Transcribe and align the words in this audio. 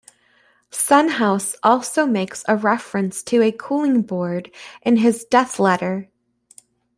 Son 0.71 1.09
House 1.09 1.55
also 1.61 2.07
makes 2.07 2.43
a 2.47 2.55
reference 2.55 3.21
to 3.21 3.43
a 3.43 3.51
cooling 3.51 4.01
board 4.01 4.49
in 4.81 4.97
his 4.97 5.25
"Death 5.25 5.59
Letter". 5.59 6.09